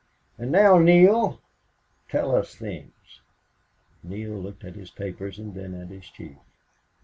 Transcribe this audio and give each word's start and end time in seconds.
And 0.39 0.51
now, 0.51 0.79
Neale, 0.79 1.39
tell 2.09 2.35
us 2.35 2.55
things." 2.55 3.19
Neale 4.01 4.33
looked 4.35 4.63
at 4.63 4.73
his 4.73 4.89
papers 4.89 5.37
and 5.37 5.53
then 5.53 5.75
at 5.79 5.89
his 5.89 6.09
chief. 6.09 6.37